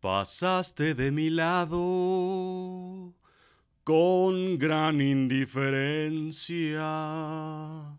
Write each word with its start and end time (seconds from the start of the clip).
Pasaste 0.00 0.94
de 0.94 1.10
mi 1.10 1.30
lado 1.30 3.14
con 3.82 4.58
gran 4.58 5.00
indiferencia. 5.00 7.98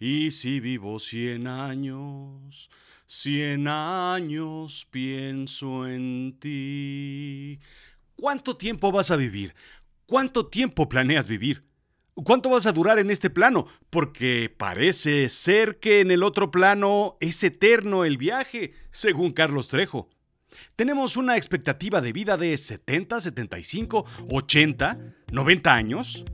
Y 0.00 0.32
si 0.32 0.60
vivo 0.60 0.98
cien 0.98 1.46
años, 1.46 2.68
cien 3.06 3.68
años 3.68 4.88
pienso 4.90 5.86
en 5.86 6.36
ti. 6.40 7.60
¿Cuánto 8.16 8.56
tiempo 8.56 8.90
vas 8.90 9.12
a 9.12 9.16
vivir? 9.16 9.54
¿Cuánto 10.06 10.46
tiempo 10.46 10.88
planeas 10.88 11.28
vivir? 11.28 11.64
¿Cuánto 12.14 12.50
vas 12.50 12.66
a 12.66 12.72
durar 12.72 12.98
en 12.98 13.10
este 13.10 13.30
plano? 13.30 13.66
Porque 13.88 14.52
parece 14.54 15.28
ser 15.28 15.78
que 15.78 16.00
en 16.00 16.10
el 16.10 16.22
otro 16.22 16.50
plano 16.50 17.16
es 17.20 17.42
eterno 17.44 18.04
el 18.04 18.16
viaje, 18.16 18.72
según 18.90 19.32
Carlos 19.32 19.68
Trejo. 19.68 20.08
Tenemos 20.76 21.16
una 21.16 21.36
expectativa 21.36 22.00
de 22.00 22.12
vida 22.12 22.36
de 22.36 22.56
70, 22.56 23.20
75, 23.20 24.04
80, 24.30 24.98
90 25.32 25.74
años. 25.74 26.24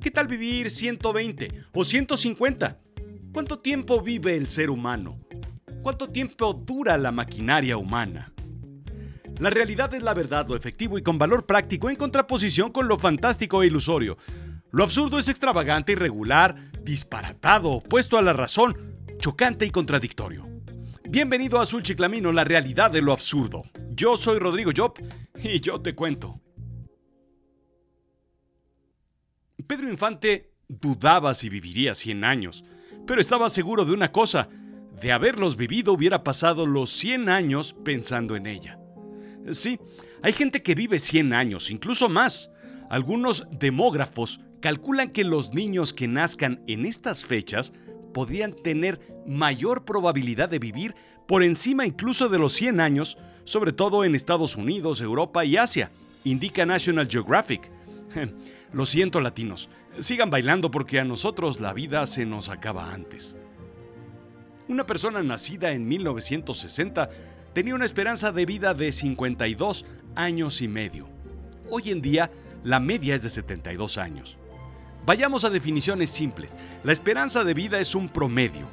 ¿Qué 0.00 0.10
tal 0.10 0.26
vivir 0.26 0.70
120 0.70 1.64
o 1.72 1.84
150? 1.84 2.78
¿Cuánto 3.32 3.58
tiempo 3.58 4.00
vive 4.00 4.36
el 4.36 4.48
ser 4.48 4.70
humano? 4.70 5.20
¿Cuánto 5.82 6.08
tiempo 6.08 6.52
dura 6.54 6.96
la 6.96 7.12
maquinaria 7.12 7.76
humana? 7.76 8.32
La 9.38 9.50
realidad 9.50 9.92
es 9.94 10.02
la 10.02 10.14
verdad, 10.14 10.46
lo 10.48 10.54
efectivo 10.54 10.98
y 10.98 11.02
con 11.02 11.18
valor 11.18 11.46
práctico 11.46 11.90
en 11.90 11.96
contraposición 11.96 12.70
con 12.70 12.86
lo 12.86 12.98
fantástico 12.98 13.62
e 13.62 13.66
ilusorio. 13.66 14.16
Lo 14.70 14.84
absurdo 14.84 15.18
es 15.18 15.28
extravagante, 15.28 15.92
irregular, 15.92 16.54
disparatado, 16.82 17.70
opuesto 17.70 18.18
a 18.18 18.22
la 18.22 18.32
razón, 18.32 18.76
chocante 19.18 19.66
y 19.66 19.70
contradictorio. 19.70 20.51
Bienvenido 21.12 21.58
a 21.58 21.62
Azul 21.64 21.82
Chiclamino, 21.82 22.32
la 22.32 22.42
realidad 22.42 22.90
de 22.90 23.02
lo 23.02 23.12
absurdo. 23.12 23.64
Yo 23.90 24.16
soy 24.16 24.38
Rodrigo 24.38 24.70
Job 24.74 24.94
y 25.44 25.60
yo 25.60 25.78
te 25.78 25.94
cuento. 25.94 26.40
Pedro 29.66 29.90
Infante 29.90 30.54
dudaba 30.66 31.34
si 31.34 31.50
viviría 31.50 31.94
100 31.94 32.24
años, 32.24 32.64
pero 33.06 33.20
estaba 33.20 33.50
seguro 33.50 33.84
de 33.84 33.92
una 33.92 34.10
cosa, 34.10 34.48
de 35.02 35.12
haberlos 35.12 35.56
vivido 35.56 35.92
hubiera 35.92 36.24
pasado 36.24 36.66
los 36.66 36.88
100 36.88 37.28
años 37.28 37.76
pensando 37.84 38.34
en 38.34 38.46
ella. 38.46 38.78
Sí, 39.50 39.78
hay 40.22 40.32
gente 40.32 40.62
que 40.62 40.74
vive 40.74 40.98
100 40.98 41.34
años, 41.34 41.70
incluso 41.70 42.08
más. 42.08 42.50
Algunos 42.88 43.46
demógrafos 43.50 44.40
calculan 44.62 45.10
que 45.10 45.24
los 45.24 45.52
niños 45.52 45.92
que 45.92 46.08
nazcan 46.08 46.62
en 46.66 46.86
estas 46.86 47.22
fechas 47.22 47.74
podrían 48.12 48.52
tener 48.52 49.00
mayor 49.26 49.84
probabilidad 49.84 50.48
de 50.48 50.58
vivir 50.58 50.94
por 51.26 51.42
encima 51.42 51.86
incluso 51.86 52.28
de 52.28 52.38
los 52.38 52.52
100 52.52 52.80
años, 52.80 53.18
sobre 53.44 53.72
todo 53.72 54.04
en 54.04 54.14
Estados 54.14 54.56
Unidos, 54.56 55.00
Europa 55.00 55.44
y 55.44 55.56
Asia, 55.56 55.90
indica 56.24 56.66
National 56.66 57.08
Geographic. 57.08 57.70
Lo 58.72 58.86
siento 58.86 59.20
latinos, 59.20 59.68
sigan 59.98 60.30
bailando 60.30 60.70
porque 60.70 61.00
a 61.00 61.04
nosotros 61.04 61.60
la 61.60 61.72
vida 61.72 62.06
se 62.06 62.26
nos 62.26 62.48
acaba 62.48 62.92
antes. 62.92 63.36
Una 64.68 64.86
persona 64.86 65.22
nacida 65.22 65.72
en 65.72 65.86
1960 65.86 67.10
tenía 67.52 67.74
una 67.74 67.84
esperanza 67.84 68.32
de 68.32 68.46
vida 68.46 68.74
de 68.74 68.92
52 68.92 69.84
años 70.14 70.62
y 70.62 70.68
medio. 70.68 71.08
Hoy 71.70 71.90
en 71.90 72.00
día, 72.00 72.30
la 72.64 72.80
media 72.80 73.14
es 73.14 73.22
de 73.22 73.30
72 73.30 73.98
años. 73.98 74.38
Vayamos 75.04 75.44
a 75.44 75.50
definiciones 75.50 76.10
simples. 76.10 76.56
La 76.84 76.92
esperanza 76.92 77.42
de 77.42 77.54
vida 77.54 77.80
es 77.80 77.94
un 77.94 78.08
promedio. 78.08 78.66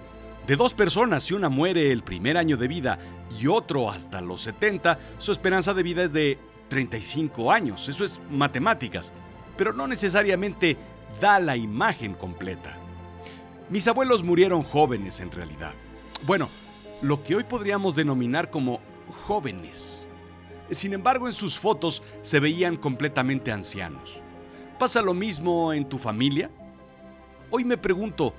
De 0.45 0.55
dos 0.55 0.73
personas, 0.73 1.23
si 1.23 1.33
una 1.33 1.49
muere 1.49 1.91
el 1.91 2.03
primer 2.03 2.37
año 2.37 2.55
de 2.55 2.67
vida 2.67 2.99
y 3.39 3.47
otro 3.47 3.89
hasta 3.89 4.21
los 4.21 4.41
70, 4.41 4.99
su 5.17 5.31
esperanza 5.31 5.73
de 5.73 5.83
vida 5.83 6.03
es 6.03 6.13
de 6.13 6.37
35 6.67 7.51
años. 7.51 7.89
Eso 7.89 8.03
es 8.03 8.19
matemáticas, 8.29 9.11
pero 9.57 9.73
no 9.73 9.87
necesariamente 9.87 10.77
da 11.19 11.39
la 11.39 11.57
imagen 11.57 12.13
completa. 12.13 12.75
Mis 13.69 13.87
abuelos 13.87 14.23
murieron 14.23 14.63
jóvenes 14.63 15.19
en 15.19 15.31
realidad. 15.31 15.73
Bueno, 16.25 16.49
lo 17.01 17.23
que 17.23 17.35
hoy 17.35 17.43
podríamos 17.43 17.95
denominar 17.95 18.49
como 18.49 18.81
jóvenes. 19.25 20.07
Sin 20.69 20.93
embargo, 20.93 21.27
en 21.27 21.33
sus 21.33 21.57
fotos 21.57 22.03
se 22.21 22.39
veían 22.39 22.77
completamente 22.77 23.51
ancianos. 23.51 24.21
¿Pasa 24.79 25.01
lo 25.01 25.13
mismo 25.13 25.73
en 25.73 25.89
tu 25.89 25.97
familia? 25.97 26.49
Hoy 27.51 27.65
me 27.65 27.77
pregunto, 27.77 28.33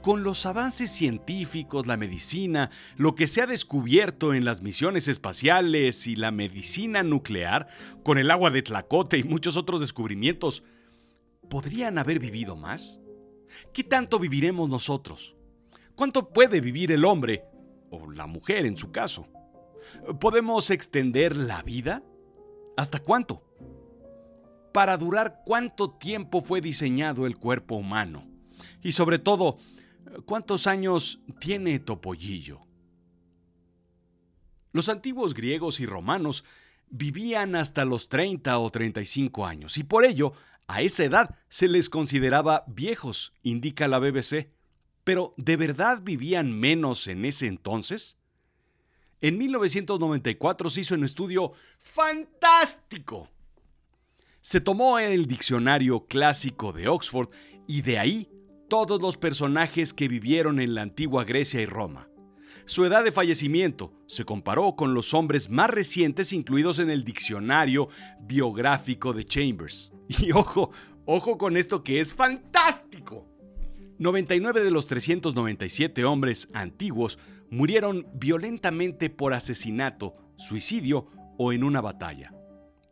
con 0.00 0.22
los 0.22 0.46
avances 0.46 0.90
científicos, 0.90 1.86
la 1.86 1.98
medicina, 1.98 2.70
lo 2.96 3.14
que 3.14 3.26
se 3.26 3.42
ha 3.42 3.46
descubierto 3.46 4.32
en 4.32 4.46
las 4.46 4.62
misiones 4.62 5.06
espaciales 5.06 6.06
y 6.06 6.16
la 6.16 6.30
medicina 6.30 7.02
nuclear, 7.02 7.68
con 8.02 8.16
el 8.16 8.30
agua 8.30 8.50
de 8.50 8.62
Tlacote 8.62 9.18
y 9.18 9.24
muchos 9.24 9.58
otros 9.58 9.80
descubrimientos, 9.80 10.64
¿podrían 11.50 11.98
haber 11.98 12.20
vivido 12.20 12.56
más? 12.56 13.02
¿Qué 13.74 13.84
tanto 13.84 14.18
viviremos 14.18 14.70
nosotros? 14.70 15.36
¿Cuánto 15.94 16.30
puede 16.30 16.62
vivir 16.62 16.90
el 16.90 17.04
hombre, 17.04 17.44
o 17.90 18.10
la 18.10 18.26
mujer 18.26 18.64
en 18.64 18.78
su 18.78 18.90
caso? 18.90 19.28
¿Podemos 20.18 20.70
extender 20.70 21.36
la 21.36 21.62
vida? 21.62 22.02
¿Hasta 22.78 22.98
cuánto? 22.98 23.42
Para 24.74 24.96
durar 24.96 25.42
cuánto 25.46 25.88
tiempo 25.88 26.42
fue 26.42 26.60
diseñado 26.60 27.26
el 27.26 27.38
cuerpo 27.38 27.76
humano. 27.76 28.26
Y 28.82 28.90
sobre 28.90 29.20
todo, 29.20 29.58
cuántos 30.26 30.66
años 30.66 31.20
tiene 31.38 31.78
Topollillo. 31.78 32.58
Los 34.72 34.88
antiguos 34.88 35.32
griegos 35.32 35.78
y 35.78 35.86
romanos 35.86 36.42
vivían 36.88 37.54
hasta 37.54 37.84
los 37.84 38.08
30 38.08 38.58
o 38.58 38.68
35 38.68 39.46
años 39.46 39.78
y 39.78 39.84
por 39.84 40.04
ello 40.04 40.32
a 40.66 40.82
esa 40.82 41.04
edad 41.04 41.38
se 41.48 41.68
les 41.68 41.88
consideraba 41.88 42.64
viejos, 42.66 43.32
indica 43.44 43.86
la 43.86 44.00
BBC. 44.00 44.50
Pero 45.04 45.34
¿de 45.36 45.56
verdad 45.56 46.00
vivían 46.02 46.50
menos 46.50 47.06
en 47.06 47.24
ese 47.24 47.46
entonces? 47.46 48.18
En 49.20 49.38
1994 49.38 50.68
se 50.68 50.80
hizo 50.80 50.96
un 50.96 51.04
estudio 51.04 51.52
fantástico 51.78 53.30
se 54.44 54.60
tomó 54.60 54.98
el 54.98 55.24
diccionario 55.24 56.04
clásico 56.04 56.74
de 56.74 56.86
Oxford 56.86 57.30
y 57.66 57.80
de 57.80 57.98
ahí 57.98 58.28
todos 58.68 59.00
los 59.00 59.16
personajes 59.16 59.94
que 59.94 60.06
vivieron 60.06 60.60
en 60.60 60.74
la 60.74 60.82
antigua 60.82 61.24
Grecia 61.24 61.62
y 61.62 61.64
Roma. 61.64 62.10
Su 62.66 62.84
edad 62.84 63.04
de 63.04 63.10
fallecimiento 63.10 63.94
se 64.06 64.26
comparó 64.26 64.76
con 64.76 64.92
los 64.92 65.14
hombres 65.14 65.48
más 65.48 65.70
recientes 65.70 66.34
incluidos 66.34 66.78
en 66.78 66.90
el 66.90 67.04
diccionario 67.04 67.88
biográfico 68.20 69.14
de 69.14 69.24
Chambers. 69.24 69.90
Y 70.20 70.32
ojo, 70.32 70.72
ojo 71.06 71.38
con 71.38 71.56
esto 71.56 71.82
que 71.82 72.00
es 72.00 72.12
fantástico. 72.12 73.26
99 73.98 74.62
de 74.62 74.70
los 74.70 74.86
397 74.86 76.04
hombres 76.04 76.50
antiguos 76.52 77.18
murieron 77.48 78.06
violentamente 78.12 79.08
por 79.08 79.32
asesinato, 79.32 80.16
suicidio 80.36 81.06
o 81.38 81.54
en 81.54 81.64
una 81.64 81.80
batalla. 81.80 82.34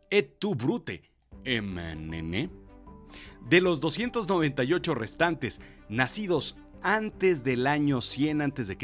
Et 0.09 0.39
tu 0.39 0.55
brute, 0.55 1.12
MNN. 1.45 2.49
De 3.47 3.61
los 3.61 3.79
298 3.79 4.95
restantes 4.95 5.61
nacidos 5.89 6.57
antes 6.81 7.43
del 7.43 7.67
año 7.67 8.01
100 8.01 8.41
a.C., 8.41 8.77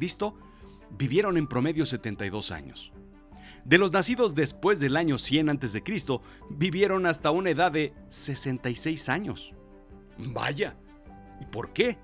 vivieron 0.98 1.38
en 1.38 1.48
promedio 1.48 1.86
72 1.86 2.52
años. 2.52 2.92
De 3.66 3.78
los 3.78 3.92
nacidos 3.92 4.36
después 4.36 4.80
del 4.80 4.98
año 4.98 5.18
100 5.18 5.50
a.C., 5.50 5.84
vivieron 6.50 7.06
hasta 7.06 7.32
una 7.32 7.50
edad 7.50 7.72
de 7.72 7.94
66 8.10 9.10
años. 9.10 9.54
Vaya, 10.18 10.76
¿y 11.40 11.46
por 11.46 11.72
qué? 11.72 11.98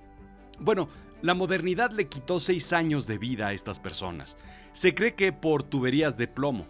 Bueno, 0.59 0.89
la 1.21 1.33
modernidad 1.33 1.91
le 1.91 2.07
quitó 2.07 2.39
6 2.39 2.73
años 2.73 3.07
de 3.07 3.17
vida 3.17 3.47
a 3.47 3.53
estas 3.53 3.79
personas. 3.79 4.37
Se 4.73 4.93
cree 4.93 5.15
que 5.15 5.31
por 5.31 5.63
tuberías 5.63 6.17
de 6.17 6.27
plomo. 6.27 6.67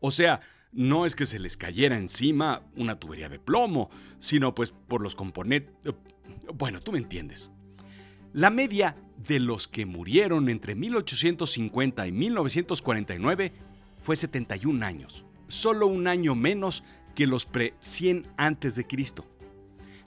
O 0.00 0.10
sea, 0.10 0.40
no 0.72 1.06
es 1.06 1.16
que 1.16 1.26
se 1.26 1.38
les 1.38 1.56
cayera 1.56 1.96
encima 1.96 2.62
una 2.76 2.98
tubería 2.98 3.28
de 3.28 3.38
plomo, 3.38 3.90
sino 4.18 4.54
pues 4.54 4.72
por 4.72 5.02
los 5.02 5.14
componentes... 5.14 5.74
Bueno, 6.54 6.80
tú 6.80 6.92
me 6.92 6.98
entiendes. 6.98 7.50
La 8.32 8.50
media 8.50 8.96
de 9.16 9.40
los 9.40 9.66
que 9.68 9.86
murieron 9.86 10.48
entre 10.48 10.74
1850 10.74 12.06
y 12.06 12.12
1949 12.12 13.52
fue 13.98 14.16
71 14.16 14.84
años, 14.84 15.24
solo 15.48 15.86
un 15.86 16.06
año 16.06 16.34
menos 16.34 16.84
que 17.14 17.26
los 17.26 17.46
pre-100 17.46 18.26
antes 18.36 18.74
de 18.74 18.86
Cristo. 18.86 19.24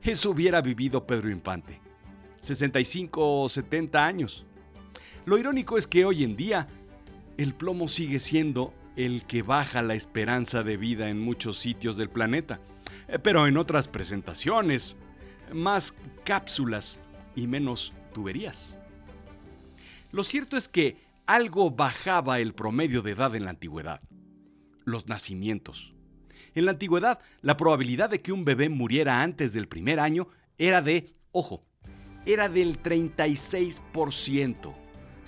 Eso 0.03 0.29
hubiera 0.29 0.61
vivido 0.61 1.07
Pedro 1.07 1.29
Infante, 1.29 1.81
65 2.39 3.43
o 3.43 3.49
70 3.49 4.05
años. 4.05 4.45
Lo 5.25 5.37
irónico 5.37 5.77
es 5.77 5.87
que 5.87 6.05
hoy 6.05 6.23
en 6.23 6.35
día 6.35 6.67
el 7.37 7.53
plomo 7.55 7.87
sigue 7.87 8.19
siendo 8.19 8.73
el 9.05 9.25
que 9.25 9.43
baja 9.43 9.81
la 9.81 9.95
esperanza 9.95 10.61
de 10.63 10.75
vida 10.75 11.09
en 11.09 11.21
muchos 11.21 11.57
sitios 11.57 11.95
del 11.95 12.09
planeta, 12.09 12.59
eh, 13.07 13.17
pero 13.17 13.47
en 13.47 13.55
otras 13.55 13.87
presentaciones, 13.87 14.97
más 15.53 15.95
cápsulas 16.25 16.99
y 17.33 17.47
menos 17.47 17.93
tuberías. 18.13 18.77
Lo 20.11 20.25
cierto 20.25 20.57
es 20.57 20.67
que 20.67 20.97
algo 21.27 21.71
bajaba 21.71 22.41
el 22.41 22.53
promedio 22.53 23.01
de 23.01 23.11
edad 23.11 23.33
en 23.35 23.45
la 23.45 23.51
antigüedad. 23.51 24.01
los 24.83 25.07
nacimientos. 25.07 25.93
En 26.55 26.65
la 26.65 26.71
antigüedad, 26.71 27.19
la 27.41 27.55
probabilidad 27.55 28.09
de 28.09 28.21
que 28.21 28.31
un 28.31 28.43
bebé 28.43 28.69
muriera 28.69 29.21
antes 29.21 29.53
del 29.53 29.67
primer 29.67 29.99
año 29.99 30.27
era 30.57 30.81
de, 30.81 31.13
ojo, 31.31 31.63
era 32.25 32.49
del 32.49 32.81
36%. 32.81 34.78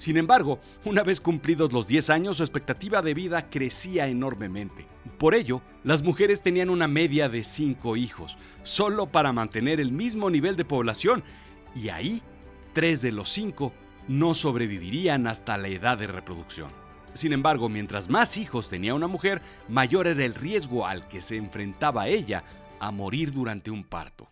Sin 0.02 0.18
embargo, 0.18 0.60
una 0.84 1.04
vez 1.04 1.22
cumplidos 1.22 1.72
los 1.74 1.86
10 1.86 2.10
años, 2.10 2.38
su 2.38 2.44
expectativa 2.44 3.04
de 3.04 3.14
vida 3.14 3.52
crecía 3.52 4.08
enormemente. 4.08 4.88
Por 5.20 5.36
ello, 5.36 5.62
las 5.84 6.02
mujeres 6.02 6.42
tenían 6.42 6.72
una 6.72 6.88
media 6.88 7.30
de 7.30 7.44
5 7.44 7.96
hijos, 7.98 8.36
solo 8.64 9.12
para 9.12 9.32
mantener 9.32 9.80
el 9.80 9.92
mismo 9.92 10.32
nivel 10.32 10.56
de 10.56 10.66
población, 10.66 11.24
y 11.76 11.90
ahí, 11.90 12.24
3 12.74 13.00
de 13.04 13.12
los 13.12 13.30
5 13.30 13.74
no 14.08 14.34
sobrevivirían 14.34 15.28
hasta 15.28 15.56
la 15.60 15.68
edad 15.68 16.00
de 16.00 16.08
reproducción. 16.08 16.72
Sin 17.14 17.32
embargo, 17.32 17.70
mientras 17.70 18.10
más 18.10 18.38
hijos 18.38 18.70
tenía 18.70 18.96
una 18.96 19.06
mujer, 19.06 19.44
mayor 19.70 20.08
era 20.08 20.26
el 20.26 20.34
riesgo 20.34 20.88
al 20.88 21.08
que 21.08 21.22
se 21.22 21.38
enfrentaba 21.38 22.08
ella 22.08 22.44
a 22.80 22.90
morir 22.90 23.32
durante 23.32 23.70
un 23.70 23.84
parto. 23.84 24.31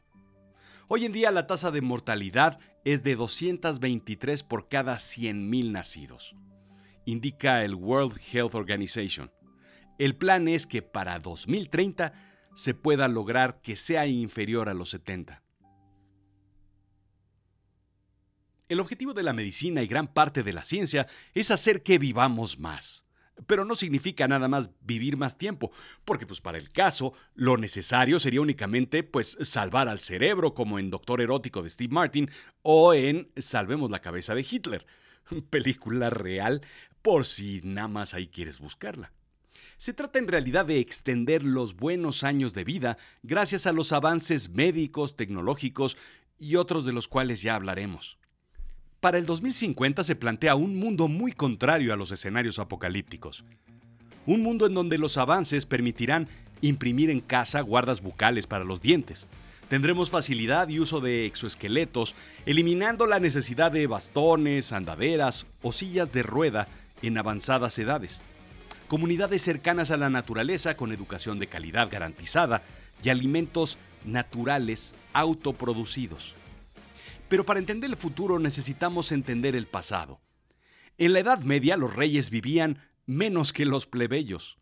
Hoy 0.91 1.06
en 1.06 1.12
día 1.12 1.30
la 1.30 1.45
tasa 1.45 1.69
de 1.69 1.81
mortalidad 1.81 2.57
es 2.83 3.03
de 3.03 3.15
223 3.15 4.41
por 4.41 4.69
cada 4.69 4.95
100.000 4.95 5.71
nacidos, 5.71 6.36
indica 7.06 7.63
el 7.63 7.75
World 7.75 8.19
Health 8.33 8.56
Organization. 8.56 9.31
El 10.00 10.15
plan 10.15 10.47
es 10.47 10.65
que 10.65 10.81
para 10.81 11.19
2030 11.19 12.12
se 12.56 12.74
pueda 12.74 13.07
lograr 13.07 13.62
que 13.62 13.75
sea 13.75 14.07
inferior 14.07 14.68
a 14.68 14.74
los 14.74 14.89
70. 14.89 15.44
El 18.68 18.80
objetivo 18.80 19.13
de 19.13 19.21
la 19.21 19.33
medicina 19.33 19.83
y 19.83 19.88
gran 19.88 20.07
parte 20.07 20.42
de 20.42 20.53
la 20.53 20.63
ciencia 20.63 21.06
es 21.35 21.51
hacer 21.51 21.83
que 21.83 22.00
vivamos 22.00 22.57
más 22.57 23.06
pero 23.47 23.65
no 23.65 23.75
significa 23.75 24.27
nada 24.27 24.47
más 24.47 24.69
vivir 24.81 25.18
más 25.18 25.38
tiempo, 25.38 25.71
porque 26.06 26.25
pues 26.25 26.41
para 26.41 26.57
el 26.57 26.69
caso 26.69 27.13
lo 27.36 27.57
necesario 27.57 28.19
sería 28.19 28.41
únicamente 28.41 29.03
pues 29.03 29.38
salvar 29.41 29.88
al 29.88 30.00
cerebro 30.00 30.53
como 30.53 30.80
en 30.80 30.89
Doctor 30.89 31.21
Erótico 31.21 31.63
de 31.63 31.69
Steve 31.69 31.94
Martin 31.94 32.30
o 32.62 32.94
en 32.94 33.30
Salvemos 33.36 33.91
la 33.91 34.01
cabeza 34.01 34.36
de 34.36 34.45
Hitler, 34.50 34.86
película 35.50 36.09
real 36.09 36.62
por 37.01 37.25
si 37.25 37.62
nada 37.63 37.88
más 37.88 38.13
ahí 38.13 38.27
quieres 38.27 38.59
buscarla. 38.59 39.12
Se 39.77 39.94
trata 39.94 40.19
en 40.19 40.27
realidad 40.27 40.65
de 40.65 40.80
extender 40.80 41.45
los 41.45 41.77
buenos 41.77 42.25
años 42.25 42.53
de 42.53 42.65
vida 42.65 42.97
gracias 43.24 43.65
a 43.65 43.71
los 43.71 43.94
avances 43.94 44.50
médicos, 44.50 45.15
tecnológicos 45.15 45.97
y 46.38 46.57
otros 46.57 46.85
de 46.85 46.92
los 46.92 47.07
cuales 47.07 47.42
ya 47.42 47.56
hablaremos. 47.56 48.19
Para 48.99 49.17
el 49.17 49.25
2050 49.25 50.03
se 50.03 50.15
plantea 50.15 50.55
un 50.55 50.75
mundo 50.75 51.07
muy 51.07 51.31
contrario 51.31 51.93
a 51.93 51.95
los 51.95 52.11
escenarios 52.11 52.59
apocalípticos. 52.59 53.45
Un 54.25 54.43
mundo 54.43 54.65
en 54.65 54.73
donde 54.73 54.97
los 54.97 55.17
avances 55.17 55.65
permitirán 55.65 56.27
imprimir 56.59 57.09
en 57.09 57.21
casa 57.21 57.61
guardas 57.61 58.01
bucales 58.01 58.45
para 58.45 58.65
los 58.65 58.81
dientes. 58.81 59.27
Tendremos 59.69 60.09
facilidad 60.09 60.67
y 60.67 60.79
uso 60.79 60.99
de 60.99 61.25
exoesqueletos, 61.25 62.13
eliminando 62.45 63.07
la 63.07 63.21
necesidad 63.21 63.71
de 63.71 63.87
bastones, 63.87 64.73
andaderas 64.73 65.45
o 65.61 65.71
sillas 65.71 66.11
de 66.11 66.23
rueda 66.23 66.67
en 67.01 67.17
avanzadas 67.17 67.79
edades. 67.79 68.21
Comunidades 68.89 69.41
cercanas 69.43 69.91
a 69.91 69.97
la 69.97 70.09
naturaleza 70.09 70.75
con 70.75 70.91
educación 70.91 71.39
de 71.39 71.47
calidad 71.47 71.89
garantizada 71.89 72.63
y 73.01 73.07
alimentos 73.07 73.77
naturales 74.03 74.93
autoproducidos. 75.13 76.35
Pero 77.29 77.45
para 77.45 77.59
entender 77.59 77.89
el 77.89 77.95
futuro 77.95 78.39
necesitamos 78.39 79.11
entender 79.11 79.55
el 79.55 79.67
pasado. 79.67 80.19
En 80.97 81.13
la 81.13 81.19
Edad 81.19 81.43
Media 81.43 81.77
los 81.77 81.95
reyes 81.95 82.31
vivían 82.31 82.79
menos 83.05 83.53
que 83.53 83.65
los 83.65 83.85
plebeyos. 83.85 84.57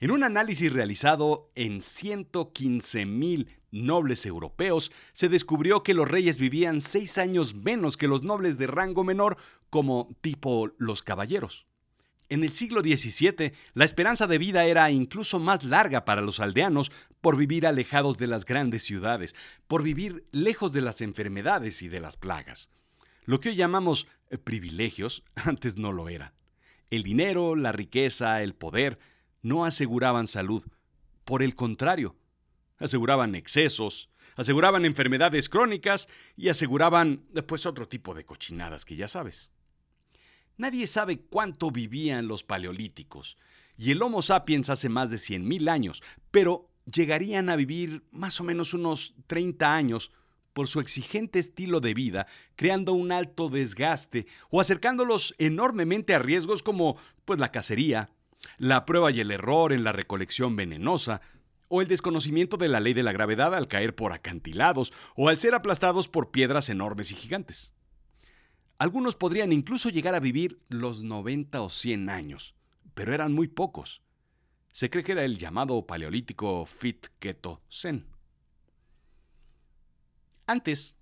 En 0.00 0.10
un 0.10 0.22
análisis 0.24 0.72
realizado 0.72 1.50
en 1.54 1.78
115.000 1.78 3.48
nobles 3.70 4.26
europeos, 4.26 4.92
se 5.12 5.28
descubrió 5.28 5.82
que 5.82 5.94
los 5.94 6.08
reyes 6.08 6.38
vivían 6.38 6.80
seis 6.80 7.18
años 7.18 7.54
menos 7.54 7.96
que 7.96 8.08
los 8.08 8.22
nobles 8.22 8.58
de 8.58 8.66
rango 8.66 9.04
menor, 9.04 9.36
como 9.70 10.16
tipo 10.20 10.72
los 10.78 11.02
caballeros. 11.02 11.67
En 12.30 12.44
el 12.44 12.52
siglo 12.52 12.82
XVII, 12.82 13.52
la 13.72 13.84
esperanza 13.86 14.26
de 14.26 14.36
vida 14.36 14.66
era 14.66 14.90
incluso 14.90 15.40
más 15.40 15.64
larga 15.64 16.04
para 16.04 16.20
los 16.20 16.40
aldeanos 16.40 16.92
por 17.22 17.36
vivir 17.36 17.66
alejados 17.66 18.18
de 18.18 18.26
las 18.26 18.44
grandes 18.44 18.82
ciudades, 18.82 19.34
por 19.66 19.82
vivir 19.82 20.26
lejos 20.30 20.72
de 20.72 20.82
las 20.82 21.00
enfermedades 21.00 21.80
y 21.80 21.88
de 21.88 22.00
las 22.00 22.18
plagas. 22.18 22.70
Lo 23.24 23.40
que 23.40 23.50
hoy 23.50 23.56
llamamos 23.56 24.06
eh, 24.28 24.36
privilegios 24.36 25.22
antes 25.36 25.78
no 25.78 25.92
lo 25.92 26.10
era. 26.10 26.34
El 26.90 27.02
dinero, 27.02 27.56
la 27.56 27.72
riqueza, 27.72 28.42
el 28.42 28.54
poder 28.54 28.98
no 29.42 29.64
aseguraban 29.64 30.26
salud. 30.26 30.64
Por 31.24 31.42
el 31.42 31.54
contrario, 31.54 32.16
aseguraban 32.78 33.34
excesos, 33.34 34.10
aseguraban 34.36 34.84
enfermedades 34.84 35.48
crónicas 35.48 36.08
y 36.36 36.48
aseguraban 36.48 37.24
pues 37.46 37.66
otro 37.66 37.88
tipo 37.88 38.14
de 38.14 38.24
cochinadas 38.24 38.84
que 38.84 38.96
ya 38.96 39.08
sabes. 39.08 39.50
Nadie 40.58 40.88
sabe 40.88 41.20
cuánto 41.20 41.70
vivían 41.70 42.26
los 42.26 42.42
paleolíticos, 42.42 43.38
y 43.76 43.92
el 43.92 44.02
Homo 44.02 44.22
sapiens 44.22 44.70
hace 44.70 44.88
más 44.88 45.08
de 45.08 45.16
100.000 45.16 45.70
años, 45.70 46.02
pero 46.32 46.68
llegarían 46.92 47.48
a 47.48 47.54
vivir 47.54 48.02
más 48.10 48.40
o 48.40 48.44
menos 48.44 48.74
unos 48.74 49.14
30 49.28 49.72
años 49.72 50.10
por 50.52 50.66
su 50.66 50.80
exigente 50.80 51.38
estilo 51.38 51.78
de 51.78 51.94
vida, 51.94 52.26
creando 52.56 52.92
un 52.92 53.12
alto 53.12 53.48
desgaste 53.48 54.26
o 54.50 54.60
acercándolos 54.60 55.36
enormemente 55.38 56.12
a 56.12 56.18
riesgos 56.18 56.64
como 56.64 56.96
pues 57.24 57.38
la 57.38 57.52
cacería, 57.52 58.10
la 58.56 58.84
prueba 58.84 59.12
y 59.12 59.20
el 59.20 59.30
error 59.30 59.72
en 59.72 59.84
la 59.84 59.92
recolección 59.92 60.56
venenosa, 60.56 61.20
o 61.68 61.82
el 61.82 61.86
desconocimiento 61.86 62.56
de 62.56 62.66
la 62.66 62.80
ley 62.80 62.94
de 62.94 63.04
la 63.04 63.12
gravedad 63.12 63.54
al 63.54 63.68
caer 63.68 63.94
por 63.94 64.12
acantilados 64.12 64.92
o 65.14 65.28
al 65.28 65.38
ser 65.38 65.54
aplastados 65.54 66.08
por 66.08 66.32
piedras 66.32 66.68
enormes 66.68 67.12
y 67.12 67.14
gigantes. 67.14 67.74
Algunos 68.78 69.16
podrían 69.16 69.52
incluso 69.52 69.88
llegar 69.88 70.14
a 70.14 70.20
vivir 70.20 70.60
los 70.68 71.02
90 71.02 71.60
o 71.60 71.68
100 71.68 72.08
años, 72.10 72.54
pero 72.94 73.12
eran 73.12 73.32
muy 73.32 73.48
pocos. 73.48 74.02
Se 74.70 74.88
cree 74.88 75.02
que 75.02 75.12
era 75.12 75.24
el 75.24 75.36
llamado 75.36 75.84
paleolítico 75.84 76.64
Fit 76.64 77.08
Keto 77.18 77.60
Zen. 77.68 78.06
Antes, 80.46 80.96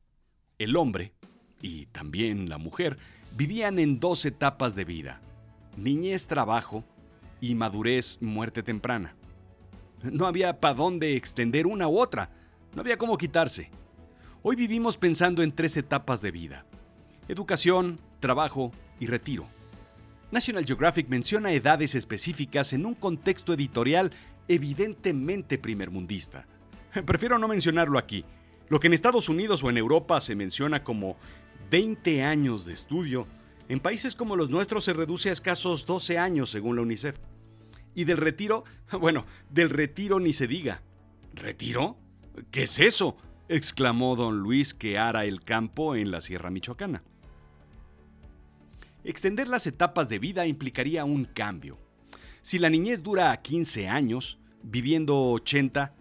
el 0.58 0.74
hombre, 0.74 1.12
y 1.60 1.84
también 1.86 2.48
la 2.48 2.56
mujer, 2.56 2.96
vivían 3.36 3.78
en 3.78 4.00
dos 4.00 4.24
etapas 4.24 4.74
de 4.74 4.86
vida, 4.86 5.20
niñez 5.76 6.26
trabajo 6.26 6.82
y 7.42 7.54
madurez 7.54 8.22
muerte 8.22 8.62
temprana. 8.62 9.16
No 10.02 10.26
había 10.26 10.60
para 10.60 10.74
dónde 10.74 11.14
extender 11.14 11.66
una 11.66 11.88
u 11.88 11.98
otra, 11.98 12.30
no 12.74 12.80
había 12.80 12.96
cómo 12.96 13.18
quitarse. 13.18 13.70
Hoy 14.42 14.56
vivimos 14.56 14.96
pensando 14.96 15.42
en 15.42 15.52
tres 15.52 15.76
etapas 15.76 16.22
de 16.22 16.30
vida, 16.30 16.66
educación, 17.28 18.00
trabajo 18.20 18.72
y 19.00 19.06
retiro. 19.06 19.48
National 20.30 20.64
Geographic 20.64 21.08
menciona 21.08 21.52
edades 21.52 21.94
específicas 21.94 22.72
en 22.72 22.84
un 22.84 22.94
contexto 22.94 23.52
editorial 23.52 24.12
evidentemente 24.48 25.58
primermundista. 25.58 26.46
Prefiero 27.06 27.38
no 27.38 27.48
mencionarlo 27.48 27.98
aquí. 27.98 28.24
Lo 28.68 28.80
que 28.80 28.88
en 28.88 28.94
Estados 28.94 29.28
Unidos 29.28 29.62
o 29.62 29.70
en 29.70 29.78
Europa 29.78 30.20
se 30.20 30.34
menciona 30.34 30.82
como 30.82 31.16
20 31.70 32.24
años 32.24 32.64
de 32.64 32.72
estudio, 32.72 33.26
en 33.68 33.80
países 33.80 34.14
como 34.14 34.36
los 34.36 34.50
nuestros 34.50 34.84
se 34.84 34.92
reduce 34.92 35.28
a 35.28 35.32
escasos 35.32 35.86
12 35.86 36.18
años 36.18 36.50
según 36.50 36.76
la 36.76 36.82
UNICEF. 36.82 37.16
Y 37.94 38.04
del 38.04 38.16
retiro, 38.16 38.64
bueno, 39.00 39.26
del 39.50 39.70
retiro 39.70 40.20
ni 40.20 40.32
se 40.32 40.46
diga. 40.46 40.82
¿Retiro? 41.34 41.96
¿Qué 42.50 42.64
es 42.64 42.78
eso? 42.78 43.16
exclamó 43.48 44.16
don 44.16 44.40
Luis 44.40 44.74
que 44.74 44.98
ara 44.98 45.24
el 45.24 45.42
campo 45.42 45.94
en 45.94 46.10
la 46.10 46.20
Sierra 46.20 46.50
Michoacana. 46.50 47.04
Extender 49.06 49.46
las 49.46 49.68
etapas 49.68 50.08
de 50.08 50.18
vida 50.18 50.48
implicaría 50.48 51.04
un 51.04 51.26
cambio. 51.26 51.78
Si 52.42 52.58
la 52.58 52.68
niñez 52.68 53.04
dura 53.04 53.36
15 53.40 53.86
años, 53.86 54.36
viviendo 54.64 55.30
80, 55.30 55.94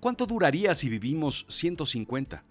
¿cuánto 0.00 0.26
duraría 0.26 0.74
si 0.74 0.88
vivimos 0.88 1.46
150? 1.48 2.42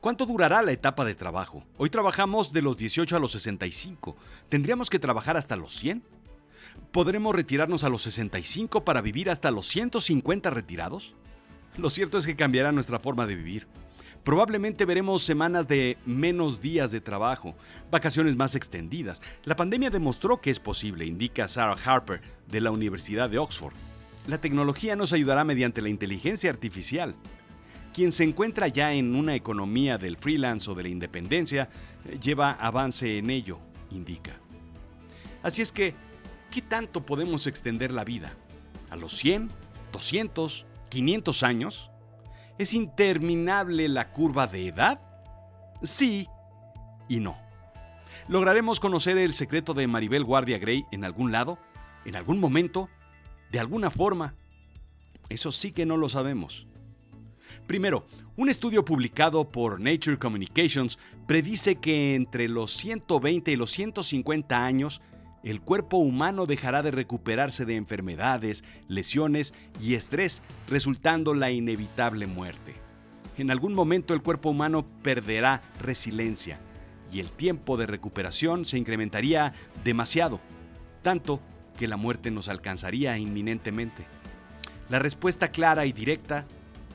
¿Cuánto 0.00 0.26
durará 0.26 0.62
la 0.62 0.70
etapa 0.70 1.04
de 1.04 1.16
trabajo? 1.16 1.64
Hoy 1.76 1.90
trabajamos 1.90 2.52
de 2.52 2.62
los 2.62 2.76
18 2.76 3.16
a 3.16 3.18
los 3.18 3.32
65. 3.32 4.16
¿Tendríamos 4.48 4.90
que 4.90 5.00
trabajar 5.00 5.36
hasta 5.36 5.56
los 5.56 5.74
100? 5.74 6.04
¿Podremos 6.92 7.34
retirarnos 7.34 7.82
a 7.82 7.88
los 7.88 8.02
65 8.02 8.84
para 8.84 9.00
vivir 9.00 9.28
hasta 9.28 9.50
los 9.50 9.66
150 9.66 10.50
retirados? 10.50 11.16
Lo 11.76 11.90
cierto 11.90 12.18
es 12.18 12.26
que 12.26 12.36
cambiará 12.36 12.70
nuestra 12.70 13.00
forma 13.00 13.26
de 13.26 13.34
vivir. 13.34 13.66
Probablemente 14.28 14.84
veremos 14.84 15.22
semanas 15.22 15.66
de 15.68 15.96
menos 16.04 16.60
días 16.60 16.90
de 16.90 17.00
trabajo, 17.00 17.56
vacaciones 17.90 18.36
más 18.36 18.54
extendidas. 18.54 19.22
La 19.46 19.56
pandemia 19.56 19.88
demostró 19.88 20.38
que 20.38 20.50
es 20.50 20.60
posible, 20.60 21.06
indica 21.06 21.48
Sarah 21.48 21.78
Harper 21.82 22.20
de 22.46 22.60
la 22.60 22.70
Universidad 22.70 23.30
de 23.30 23.38
Oxford. 23.38 23.72
La 24.26 24.38
tecnología 24.38 24.96
nos 24.96 25.14
ayudará 25.14 25.44
mediante 25.44 25.80
la 25.80 25.88
inteligencia 25.88 26.50
artificial. 26.50 27.14
Quien 27.94 28.12
se 28.12 28.24
encuentra 28.24 28.68
ya 28.68 28.92
en 28.92 29.16
una 29.16 29.34
economía 29.34 29.96
del 29.96 30.18
freelance 30.18 30.70
o 30.70 30.74
de 30.74 30.82
la 30.82 30.90
independencia 30.90 31.70
eh, 32.04 32.18
lleva 32.22 32.50
avance 32.50 33.16
en 33.16 33.30
ello, 33.30 33.58
indica. 33.92 34.38
Así 35.42 35.62
es 35.62 35.72
que, 35.72 35.94
¿qué 36.50 36.60
tanto 36.60 37.06
podemos 37.06 37.46
extender 37.46 37.92
la 37.92 38.04
vida? 38.04 38.30
a 38.90 38.96
los 38.96 39.12
100, 39.12 39.48
200, 39.90 40.66
500 40.90 41.42
años? 41.44 41.90
¿Es 42.58 42.74
interminable 42.74 43.88
la 43.88 44.10
curva 44.10 44.46
de 44.46 44.66
edad? 44.66 45.00
Sí 45.82 46.28
y 47.08 47.20
no. 47.20 47.38
¿Lograremos 48.26 48.80
conocer 48.80 49.16
el 49.16 49.32
secreto 49.32 49.74
de 49.74 49.86
Maribel 49.86 50.24
Guardia 50.24 50.58
Gray 50.58 50.84
en 50.90 51.04
algún 51.04 51.30
lado? 51.30 51.58
¿En 52.04 52.16
algún 52.16 52.40
momento? 52.40 52.88
¿De 53.50 53.60
alguna 53.60 53.90
forma? 53.90 54.34
Eso 55.28 55.52
sí 55.52 55.72
que 55.72 55.86
no 55.86 55.96
lo 55.96 56.08
sabemos. 56.08 56.66
Primero, 57.66 58.06
un 58.36 58.48
estudio 58.48 58.84
publicado 58.84 59.48
por 59.50 59.80
Nature 59.80 60.18
Communications 60.18 60.98
predice 61.26 61.76
que 61.76 62.14
entre 62.14 62.48
los 62.48 62.72
120 62.72 63.52
y 63.52 63.56
los 63.56 63.70
150 63.70 64.64
años, 64.64 65.00
el 65.42 65.60
cuerpo 65.60 65.98
humano 65.98 66.46
dejará 66.46 66.82
de 66.82 66.90
recuperarse 66.90 67.64
de 67.64 67.76
enfermedades, 67.76 68.64
lesiones 68.88 69.54
y 69.80 69.94
estrés, 69.94 70.42
resultando 70.68 71.34
la 71.34 71.50
inevitable 71.50 72.26
muerte. 72.26 72.74
En 73.36 73.50
algún 73.50 73.72
momento 73.72 74.14
el 74.14 74.22
cuerpo 74.22 74.50
humano 74.50 74.84
perderá 75.02 75.62
resiliencia 75.80 76.58
y 77.12 77.20
el 77.20 77.30
tiempo 77.30 77.76
de 77.76 77.86
recuperación 77.86 78.64
se 78.64 78.78
incrementaría 78.78 79.54
demasiado, 79.84 80.40
tanto 81.02 81.40
que 81.78 81.88
la 81.88 81.96
muerte 81.96 82.30
nos 82.30 82.48
alcanzaría 82.48 83.16
inminentemente. 83.16 84.04
La 84.88 84.98
respuesta 84.98 85.52
clara 85.52 85.86
y 85.86 85.92
directa, 85.92 86.46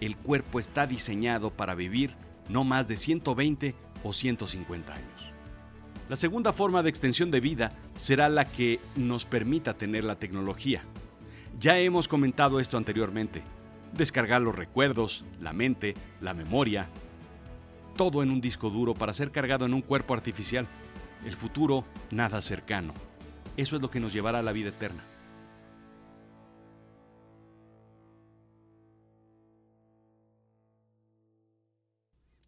el 0.01 0.17
cuerpo 0.17 0.59
está 0.59 0.85
diseñado 0.85 1.51
para 1.51 1.75
vivir 1.75 2.15
no 2.49 2.65
más 2.65 2.87
de 2.89 2.97
120 2.97 3.73
o 4.03 4.11
150 4.11 4.93
años. 4.93 5.32
La 6.09 6.15
segunda 6.17 6.51
forma 6.51 6.83
de 6.83 6.89
extensión 6.89 7.31
de 7.31 7.39
vida 7.39 7.71
será 7.95 8.27
la 8.27 8.51
que 8.51 8.79
nos 8.95 9.25
permita 9.25 9.73
tener 9.75 10.03
la 10.03 10.15
tecnología. 10.15 10.83
Ya 11.59 11.79
hemos 11.79 12.07
comentado 12.07 12.59
esto 12.59 12.77
anteriormente. 12.77 13.41
Descargar 13.93 14.41
los 14.41 14.55
recuerdos, 14.55 15.23
la 15.39 15.53
mente, 15.53 15.93
la 16.19 16.33
memoria, 16.33 16.89
todo 17.95 18.21
en 18.21 18.31
un 18.31 18.41
disco 18.41 18.69
duro 18.69 18.93
para 18.93 19.13
ser 19.13 19.31
cargado 19.31 19.65
en 19.65 19.73
un 19.73 19.81
cuerpo 19.81 20.13
artificial. 20.13 20.67
El 21.25 21.35
futuro 21.35 21.85
nada 22.11 22.41
cercano. 22.41 22.93
Eso 23.55 23.75
es 23.77 23.81
lo 23.81 23.89
que 23.89 23.99
nos 23.99 24.11
llevará 24.11 24.39
a 24.39 24.43
la 24.43 24.51
vida 24.51 24.69
eterna. 24.69 25.03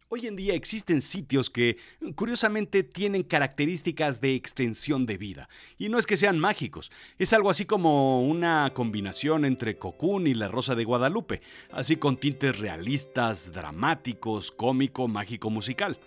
Hoy 0.08 0.28
en 0.28 0.36
día 0.36 0.54
existen 0.54 1.02
sitios 1.02 1.50
que, 1.50 1.78
curiosamente, 2.14 2.84
tienen 2.84 3.24
características 3.24 4.20
de 4.20 4.36
extensión 4.36 5.04
de 5.04 5.18
vida. 5.18 5.48
Y 5.78 5.88
no 5.88 5.98
es 5.98 6.06
que 6.06 6.16
sean 6.16 6.38
mágicos, 6.38 6.92
es 7.18 7.32
algo 7.32 7.50
así 7.50 7.64
como 7.64 8.22
una 8.22 8.70
combinación 8.72 9.44
entre 9.44 9.78
Cocoon 9.78 10.28
y 10.28 10.34
La 10.34 10.46
Rosa 10.46 10.76
de 10.76 10.84
Guadalupe, 10.84 11.40
así 11.72 11.96
con 11.96 12.18
tintes 12.18 12.56
realistas, 12.60 13.50
dramáticos, 13.50 14.52
cómico, 14.52 15.08
mágico, 15.08 15.50
musical. 15.50 15.98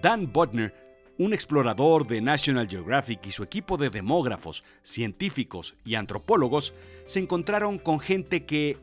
Dan 0.00 0.32
Butner, 0.32 0.72
un 1.18 1.32
explorador 1.32 2.06
de 2.06 2.20
National 2.20 2.68
Geographic 2.68 3.26
y 3.26 3.32
su 3.32 3.42
equipo 3.42 3.76
de 3.76 3.90
demógrafos, 3.90 4.62
científicos 4.84 5.74
y 5.84 5.96
antropólogos 5.96 6.72
se 7.04 7.18
encontraron 7.18 7.78
con 7.78 7.98
gente 7.98 8.46
que 8.46 8.78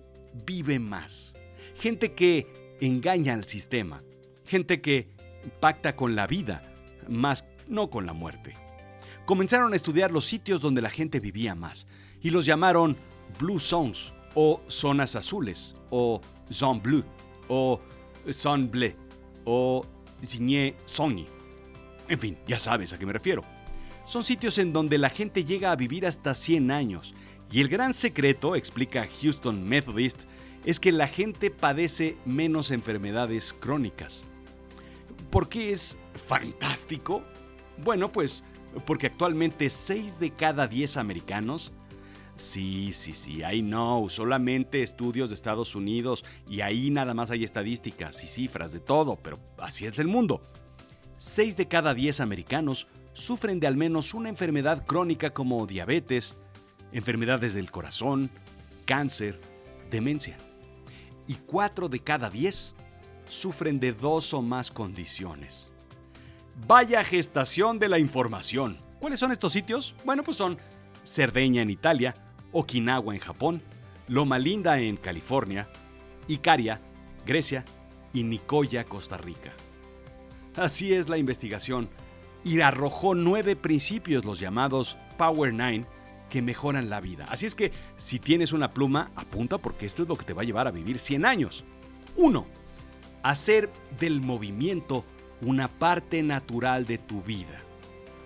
vive 0.46 0.77
más, 0.80 1.38
gente 1.74 2.12
que 2.12 2.75
engaña 2.82 3.34
al 3.34 3.46
sistema 3.46 4.04
gente 4.46 4.82
que 4.82 5.10
pacta 5.60 5.96
con 5.96 6.16
la 6.16 6.28
vida, 6.28 6.64
más 7.08 7.48
no 7.68 7.90
con 7.90 8.06
la 8.06 8.14
muerte. 8.14 8.56
Comenzaron 9.25 9.74
a 9.74 9.75
estudiar 9.75 10.12
los 10.12 10.25
sitios 10.25 10.62
donde 10.62 10.82
la 10.82 10.90
gente 10.90 11.20
vivía 11.20 11.56
más 11.56 11.88
y 12.22 12.30
los 12.30 12.46
llamaron 12.46 12.96
Blue 13.40 13.60
Zones 13.60 14.14
o 14.36 14.62
zonas 14.68 15.16
azules 15.16 15.75
o 15.90 16.22
Zone 16.52 16.80
Bleu 16.80 17.04
o 17.48 17.82
Zone 18.32 18.68
Bleu 18.68 18.94
o 19.46 19.86
Signé 20.22 20.75
Sony. 20.86 21.25
En 22.08 22.20
fin, 22.20 22.38
ya 22.48 22.60
sabes 22.60 22.94
a 22.94 23.00
qué 23.00 23.06
me 23.06 23.14
refiero. 23.14 23.44
Son 24.06 24.24
sitios 24.24 24.60
en 24.60 24.74
donde 24.74 25.00
la 25.00 25.10
gente 25.10 25.44
llega 25.44 25.72
a 25.72 25.75
vivir 25.75 26.06
hasta 26.06 26.36
100 26.36 26.70
años 26.70 27.16
y 27.52 27.62
el 27.62 27.68
gran 27.68 27.94
secreto, 27.94 28.56
explica 28.56 29.08
Houston 29.22 29.64
Methodist, 29.64 30.24
es 30.66 30.80
que 30.80 30.92
la 30.92 31.08
gente 31.08 31.52
padece 31.52 32.18
menos 32.25 32.72
enfermedades 32.72 33.54
crónicas. 33.54 34.25
¿Por 35.36 35.50
qué 35.50 35.74
es 35.74 35.98
fantástico? 36.13 37.22
Bueno, 37.84 38.10
pues 38.10 38.42
porque 38.86 39.08
actualmente 39.08 39.70
6 39.70 40.18
de 40.18 40.32
cada 40.32 40.65
10 40.65 40.96
americanos 40.96 41.74
Sí, 42.38 42.94
sí, 42.94 43.12
sí, 43.12 43.42
I 43.44 43.62
know, 43.62 44.10
solamente 44.10 44.82
estudios 44.82 45.30
de 45.30 45.36
Estados 45.36 45.75
Unidos 45.75 46.24
y 46.48 46.62
ahí 46.62 46.89
nada 46.89 47.13
más 47.13 47.32
hay 47.32 47.44
estadísticas 47.44 48.24
y 48.24 48.27
cifras 48.27 48.72
de 48.72 48.80
todo, 48.80 49.18
pero 49.18 49.38
así 49.58 49.86
es 49.86 50.00
el 50.00 50.08
mundo. 50.08 50.42
6 51.18 51.58
de 51.58 51.68
cada 51.68 51.94
10 51.94 52.22
americanos 52.22 52.88
sufren 53.12 53.60
de 53.60 53.68
al 53.68 53.75
menos 53.75 54.13
una 54.13 54.30
enfermedad 54.30 54.86
crónica 54.86 55.32
como 55.32 55.68
diabetes, 55.68 56.38
enfermedades 56.94 57.54
del 57.54 57.72
corazón, 57.72 58.32
cáncer, 58.86 59.38
demencia. 59.92 60.38
Y 61.27 61.34
4 61.34 61.89
de 61.89 62.00
cada 62.00 62.30
10 62.30 62.75
sufren 63.27 63.79
de 63.79 63.94
dos 63.94 64.34
o 64.34 64.41
más 64.41 64.72
condiciones. 64.72 65.70
Vaya 66.67 67.03
gestación 67.03 67.79
de 67.79 67.89
la 67.89 68.00
información. 68.00 68.77
¿Cuáles 69.00 69.20
son 69.20 69.32
estos 69.32 69.53
sitios? 69.53 69.96
Bueno, 70.05 70.24
pues 70.24 70.38
son 70.38 70.58
Cerdeña 71.03 71.62
en 71.62 71.70
Italia, 71.70 72.15
Okinawa 72.51 73.13
en 73.13 73.20
Japón, 73.20 73.62
Loma 74.08 74.39
Linda 74.39 74.79
en 74.79 74.98
California, 74.98 75.67
Icaria, 76.27 76.82
Grecia 77.25 77.65
y 78.13 78.24
Nicoya, 78.24 78.86
Costa 78.86 79.17
Rica. 79.17 79.51
Así 80.55 80.94
es 80.94 81.10
la 81.10 81.17
investigación 81.17 81.89
y 82.44 82.62
arrojó 82.62 83.15
nueve 83.15 83.55
principios, 83.55 84.24
los 84.24 84.39
llamados 84.39 84.98
Power 85.17 85.53
Nine, 85.53 85.86
que 86.29 86.41
mejoran 86.41 86.89
la 86.89 87.01
vida. 87.01 87.25
Así 87.29 87.46
es 87.46 87.53
que 87.53 87.72
si 87.98 88.20
tienes 88.20 88.53
una 88.53 88.70
pluma, 88.70 89.12
apunta 89.15 89.58
porque 89.58 89.86
esto 89.86 90.03
es 90.03 90.10
lo 90.10 90.15
que 90.15 90.25
te 90.25 90.34
va 90.34 90.44
a 90.44 90.46
llevar 90.46 90.67
a 90.67 90.72
vivir 90.72 90.98
100 90.98 91.25
años. 91.25 91.65
1 92.15 92.64
hacer 93.29 93.72
del 94.00 94.22
movimiento 94.22 95.03
una 95.41 95.67
parte 95.67 96.22
natural 96.22 96.86
de 96.86 97.00
tu 97.00 97.24
vida. 97.24 97.60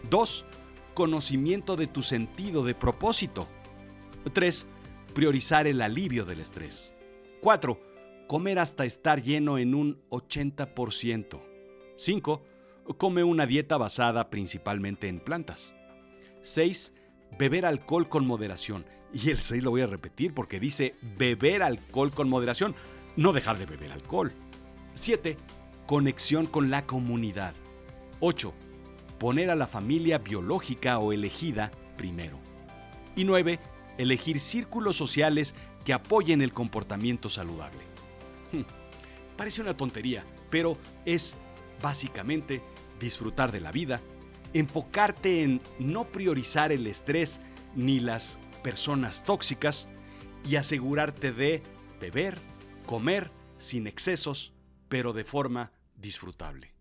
2. 0.10 0.46
Conocimiento 0.94 1.78
de 1.78 1.88
tu 1.88 2.04
sentido 2.04 2.66
de 2.66 2.76
propósito. 2.76 3.48
3. 4.34 4.68
Priorizar 5.14 5.68
el 5.68 5.82
alivio 5.82 6.26
del 6.26 6.42
estrés. 6.42 6.94
4. 7.42 7.80
Comer 8.28 8.60
hasta 8.60 8.84
estar 8.84 9.22
lleno 9.22 9.58
en 9.58 9.74
un 9.74 10.02
80%. 10.10 11.40
5. 11.96 12.44
Come 12.98 13.24
una 13.24 13.46
dieta 13.46 13.78
basada 13.78 14.30
principalmente 14.30 15.08
en 15.08 15.22
plantas. 15.22 15.74
6. 16.42 16.94
Beber 17.38 17.66
alcohol 17.66 18.10
con 18.10 18.28
moderación. 18.28 18.86
Y 19.14 19.30
el 19.30 19.38
6 19.38 19.64
lo 19.64 19.72
voy 19.72 19.82
a 19.82 19.88
repetir 19.88 20.34
porque 20.34 20.60
dice 20.60 20.96
beber 21.18 21.64
alcohol 21.64 22.12
con 22.12 22.28
moderación, 22.28 22.76
no 23.16 23.32
dejar 23.32 23.58
de 23.58 23.66
beber 23.66 23.94
alcohol. 23.94 24.34
7. 25.00 25.38
Conexión 25.88 26.46
con 26.46 26.70
la 26.70 26.86
comunidad. 26.86 27.54
8. 28.20 28.54
Poner 29.18 29.50
a 29.50 29.56
la 29.56 29.66
familia 29.66 30.18
biológica 30.18 31.00
o 31.00 31.14
elegida 31.14 31.72
primero. 31.96 32.38
Y 33.16 33.24
9. 33.24 33.62
Elegir 33.98 34.42
círculos 34.42 34.98
sociales 34.98 35.56
que 35.86 35.94
apoyen 35.94 36.42
el 36.42 36.52
comportamiento 36.52 37.30
saludable. 37.30 37.80
Hmm, 38.52 38.64
parece 39.38 39.62
una 39.62 39.78
tontería, 39.78 40.26
pero 40.50 40.78
es 41.06 41.38
básicamente 41.82 42.62
disfrutar 43.00 43.54
de 43.54 43.62
la 43.62 43.72
vida, 43.72 44.02
enfocarte 44.54 45.44
en 45.44 45.62
no 45.80 46.12
priorizar 46.12 46.74
el 46.74 46.86
estrés 46.88 47.40
ni 47.74 48.02
las 48.02 48.38
personas 48.64 49.24
tóxicas 49.24 49.88
y 50.46 50.58
asegurarte 50.58 51.32
de 51.32 51.64
beber, 52.02 52.38
comer 52.86 53.32
sin 53.58 53.88
excesos, 53.88 54.52
pero 54.90 55.14
de 55.14 55.24
forma 55.24 55.72
disfrutable. 55.96 56.74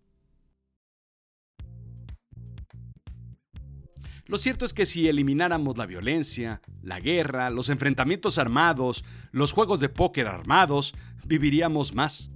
Lo 4.25 4.37
cierto 4.37 4.63
es 4.63 4.73
que 4.73 4.85
si 4.85 5.07
elimináramos 5.07 5.77
la 5.77 5.87
violencia, 5.87 6.61
la 6.83 6.99
guerra, 6.99 7.49
los 7.49 7.69
enfrentamientos 7.69 8.37
armados, 8.37 9.03
los 9.31 9.53
juegos 9.53 9.79
de 9.79 9.89
póker 9.89 10.27
armados, 10.27 10.93
viviríamos 11.25 11.95
más. 11.95 12.29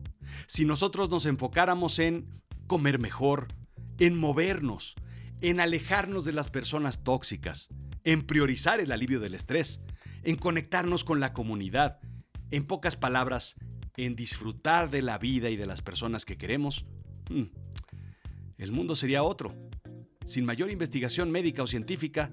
Si 0.47 0.65
nosotros 0.65 1.11
nos 1.11 1.27
enfocáramos 1.27 1.99
en 1.99 2.27
comer 2.65 2.97
mejor, 2.97 3.49
en 3.99 4.17
movernos, 4.17 4.95
en 5.41 5.59
alejarnos 5.59 6.25
de 6.25 6.33
las 6.33 6.49
personas 6.49 7.03
tóxicas, 7.03 7.69
en 8.03 8.23
priorizar 8.23 8.79
el 8.79 8.91
alivio 8.91 9.19
del 9.19 9.35
estrés, 9.35 9.81
en 10.23 10.35
conectarnos 10.35 11.03
con 11.03 11.19
la 11.19 11.31
comunidad, 11.31 11.99
en 12.49 12.65
pocas 12.65 12.95
palabras, 12.95 13.55
en 13.97 14.15
disfrutar 14.15 14.89
de 14.89 15.01
la 15.01 15.17
vida 15.17 15.49
y 15.49 15.55
de 15.55 15.65
las 15.65 15.81
personas 15.81 16.25
que 16.25 16.37
queremos, 16.37 16.85
hmm, 17.29 17.43
el 18.57 18.71
mundo 18.71 18.95
sería 18.95 19.23
otro. 19.23 19.55
Sin 20.25 20.45
mayor 20.45 20.71
investigación 20.71 21.31
médica 21.31 21.63
o 21.63 21.67
científica, 21.67 22.31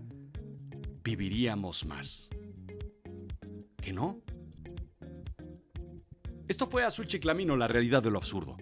viviríamos 1.03 1.85
más. 1.85 2.31
qué 3.83 3.93
no? 3.93 4.21
Esto 6.47 6.67
fue 6.67 6.85
Azul 6.85 7.07
Chiclamino, 7.07 7.57
la 7.57 7.69
realidad 7.69 8.03
de 8.03 8.11
lo 8.11 8.19
absurdo. 8.19 8.57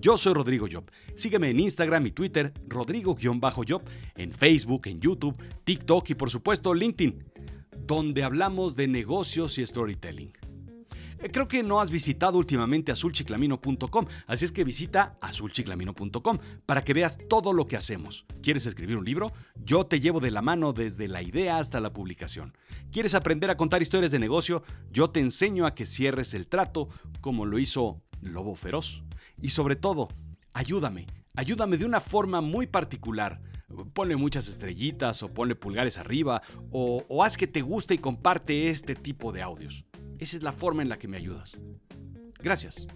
Yo 0.00 0.16
soy 0.16 0.32
Rodrigo 0.32 0.66
Job. 0.70 0.90
Sígueme 1.14 1.50
en 1.50 1.60
Instagram 1.60 2.06
y 2.06 2.10
Twitter, 2.12 2.54
Rodrigo-Job, 2.66 3.82
en 4.16 4.32
Facebook, 4.32 4.86
en 4.86 5.00
YouTube, 5.00 5.36
TikTok 5.64 6.10
y 6.10 6.14
por 6.14 6.30
supuesto 6.30 6.72
LinkedIn, 6.72 7.22
donde 7.86 8.22
hablamos 8.22 8.76
de 8.76 8.88
negocios 8.88 9.58
y 9.58 9.66
storytelling. 9.66 10.32
Eh, 11.20 11.30
creo 11.30 11.46
que 11.46 11.62
no 11.62 11.80
has 11.80 11.90
visitado 11.90 12.38
últimamente 12.38 12.92
azulchiclamino.com, 12.92 14.06
así 14.26 14.44
es 14.44 14.52
que 14.52 14.64
visita 14.64 15.16
azulchiclamino.com 15.20 16.38
para 16.64 16.82
que 16.82 16.94
veas 16.94 17.18
todo 17.28 17.52
lo 17.52 17.66
que 17.66 17.76
hacemos. 17.76 18.24
¿Quieres 18.42 18.66
escribir 18.66 18.96
un 18.96 19.04
libro? 19.04 19.32
Yo 19.62 19.84
te 19.84 20.00
llevo 20.00 20.20
de 20.20 20.30
la 20.30 20.40
mano 20.40 20.72
desde 20.72 21.08
la 21.08 21.22
idea 21.22 21.58
hasta 21.58 21.80
la 21.80 21.92
publicación. 21.92 22.56
¿Quieres 22.90 23.14
aprender 23.14 23.50
a 23.50 23.56
contar 23.56 23.82
historias 23.82 24.12
de 24.12 24.18
negocio? 24.18 24.62
Yo 24.90 25.10
te 25.10 25.20
enseño 25.20 25.66
a 25.66 25.74
que 25.74 25.84
cierres 25.84 26.32
el 26.32 26.46
trato 26.46 26.88
como 27.20 27.44
lo 27.44 27.58
hizo 27.58 28.02
Lobo 28.22 28.54
Feroz. 28.54 29.02
Y 29.42 29.50
sobre 29.50 29.76
todo, 29.76 30.08
ayúdame, 30.54 31.06
ayúdame 31.34 31.76
de 31.76 31.84
una 31.84 32.00
forma 32.00 32.40
muy 32.40 32.66
particular. 32.66 33.40
Ponle 33.92 34.16
muchas 34.16 34.48
estrellitas 34.48 35.22
o 35.22 35.32
ponle 35.32 35.54
pulgares 35.54 35.98
arriba 35.98 36.42
o, 36.70 37.04
o 37.08 37.22
haz 37.22 37.36
que 37.36 37.46
te 37.46 37.62
guste 37.62 37.94
y 37.94 37.98
comparte 37.98 38.68
este 38.68 38.94
tipo 38.94 39.32
de 39.32 39.42
audios. 39.42 39.84
Esa 40.20 40.36
es 40.36 40.42
la 40.42 40.52
forma 40.52 40.82
en 40.82 40.90
la 40.90 40.98
que 40.98 41.08
me 41.08 41.16
ayudas. 41.16 41.58
Gracias. 42.42 42.86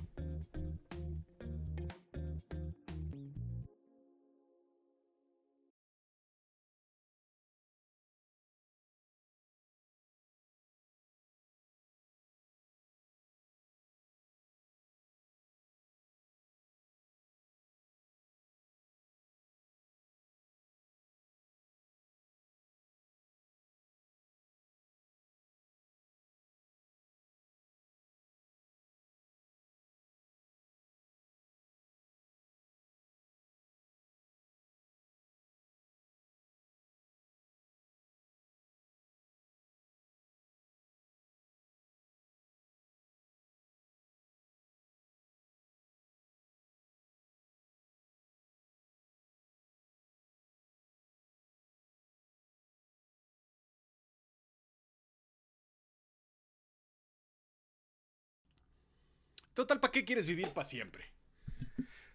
Total, 59.54 59.78
¿para 59.78 59.92
qué 59.92 60.04
quieres 60.04 60.26
vivir 60.26 60.48
para 60.50 60.66
siempre? 60.66 61.04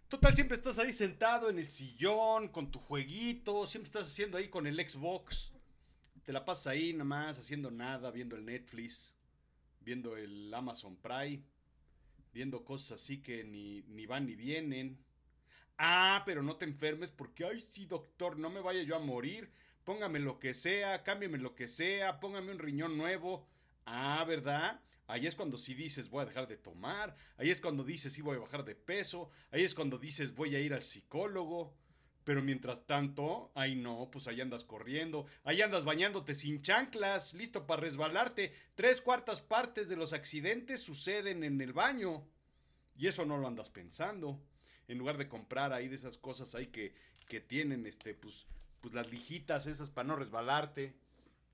Total, 0.10 0.36
siempre 0.36 0.58
estás 0.58 0.77
ahí 0.77 0.91
sentado 0.91 1.50
en 1.50 1.58
el 1.58 1.69
sillón, 1.69 2.50
con 2.50 2.69
tu 2.69 2.79
jueguito, 2.79 3.65
siempre 3.65 3.88
estás 3.88 4.08
haciendo 4.08 4.38
ahí 4.38 4.50
con 4.50 4.67
el 4.67 4.75
Xbox. 4.77 5.51
Te 6.25 6.34
la 6.34 6.43
pasas 6.43 6.67
ahí 6.67 6.93
nomás, 6.93 7.39
haciendo 7.39 7.72
nada, 7.72 8.12
viendo 8.12 8.36
el 8.36 8.46
Netflix, 8.46 9.15
viendo 9.79 10.17
el 10.17 10.53
Amazon 10.53 10.98
Prime, 10.98 11.41
viendo 12.34 12.65
cosas 12.65 13.02
así 13.02 13.21
que 13.21 13.45
ni, 13.45 13.84
ni 13.84 14.06
van 14.06 14.25
ni 14.25 14.36
vienen. 14.36 14.99
Ah, 15.78 16.23
pero 16.25 16.43
no 16.43 16.58
te 16.58 16.65
enfermes 16.65 17.10
porque, 17.10 17.45
ay, 17.45 17.62
sí, 17.62 17.86
doctor, 17.86 18.38
no 18.38 18.49
me 18.49 18.60
vaya 18.60 18.84
yo 18.84 18.97
a 18.97 18.99
morir. 18.99 19.49
Póngame 19.86 20.19
lo 20.19 20.39
que 20.39 20.54
sea, 20.54 21.04
cámbiame 21.04 21.38
lo 21.38 21.56
que 21.56 21.69
sea, 21.69 22.19
póngame 22.19 22.52
un 22.52 22.60
riñón 22.60 22.97
nuevo. 22.97 23.47
Ah, 23.86 24.25
¿verdad? 24.28 24.82
Ahí 25.10 25.26
es 25.26 25.36
cuando 25.36 25.58
sí 25.58 25.74
dices 25.74 26.08
voy 26.12 26.22
a 26.22 26.28
dejar 26.28 26.48
de 26.48 26.56
tomar, 26.56 27.15
ahí 27.38 27.50
es 27.50 27.62
cuando 27.62 27.84
dices 27.84 28.13
sí 28.13 28.22
voy 28.22 28.38
a 28.38 28.41
bajar 28.41 28.63
de 28.63 28.76
peso, 28.76 29.32
ahí 29.50 29.63
es 29.63 29.74
cuando 29.74 29.98
dices 29.98 30.36
voy 30.36 30.56
a 30.56 30.60
ir 30.60 30.72
al 30.72 30.84
psicólogo. 30.84 31.74
Pero 32.24 32.43
mientras 32.43 32.86
tanto, 32.86 33.52
ahí 33.56 33.76
no, 33.76 34.10
pues 34.12 34.28
ahí 34.28 34.39
andas 34.39 34.63
corriendo, 34.63 35.26
ahí 35.45 35.63
andas 35.63 35.84
bañándote 35.84 36.36
sin 36.36 36.62
chanclas, 36.62 37.34
listo 37.34 37.65
para 37.65 37.82
resbalarte. 37.82 38.54
Tres 38.76 39.02
cuartas 39.02 39.41
partes 39.41 39.89
de 39.89 39.95
los 39.95 40.13
accidentes 40.13 40.84
suceden 40.84 41.43
en 41.43 41.60
el 41.60 41.74
baño. 41.74 42.28
Y 42.95 43.08
eso 43.08 43.26
no 43.26 43.39
lo 43.39 43.48
andas 43.48 43.72
pensando. 43.72 44.39
En 44.88 45.00
lugar 45.00 45.17
de 45.17 45.28
comprar 45.28 45.74
ahí 45.74 45.88
de 45.88 45.95
esas 45.95 46.19
cosas 46.19 46.54
ahí 46.54 46.67
que, 46.67 46.93
que 47.28 47.39
tienen, 47.39 47.88
este, 47.88 48.13
pues, 48.13 48.45
pues 48.80 48.93
las 48.93 49.10
lijitas 49.10 49.65
esas 49.65 49.89
para 49.89 50.10
no 50.10 50.15
resbalarte 50.15 50.93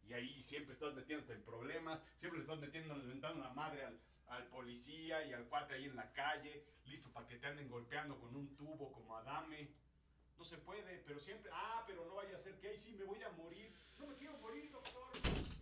y 0.08 0.14
ahí 0.14 0.42
siempre 0.42 0.74
estás 0.74 0.94
metiéndote 0.94 1.34
en 1.34 1.44
problemas, 1.44 2.02
siempre 2.16 2.42
estás 2.42 2.60
metiendo, 2.60 2.96
la 2.96 3.50
madre 3.54 3.86
al, 3.86 4.00
al, 4.28 4.48
policía 4.48 5.26
y 5.26 5.34
al 5.34 5.46
cuate 5.46 5.76
ahí 5.76 5.86
en 5.86 5.96
la 5.96 6.12
calle, 6.14 6.64
listo 6.86 7.12
para 7.12 7.28
que 7.28 7.38
te 7.38 7.48
anden 7.48 7.70
golpeando 7.70 8.20
con 8.20 8.36
un 8.36 8.56
tubo 8.56 8.92
como 8.92 9.18
Adame. 9.18 9.70
No 10.38 10.44
se 10.44 10.58
puede, 10.58 11.02
pero 11.06 11.20
siempre, 11.20 11.50
ah, 11.54 11.84
pero 11.88 12.06
no 12.06 12.16
vaya 12.16 12.36
a 12.36 12.38
ser 12.38 12.60
que 12.60 12.68
ahí 12.68 12.78
sí 12.78 12.92
me 12.94 13.06
voy 13.06 13.24
a 13.24 13.30
morir. 13.30 13.74
No 14.00 14.08
me 14.08 14.16
quiero 14.16 14.38
morir, 14.40 14.70
doctor. 14.70 15.55